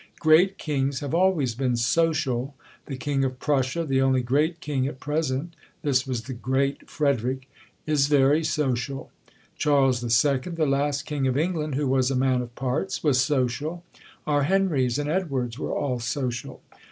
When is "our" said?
14.25-14.45